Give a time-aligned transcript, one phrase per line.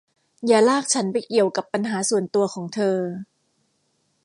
[0.47, 2.97] อย่าลากฉันไปเกี่ยวกับปัญหาส่วนตัวของเธอ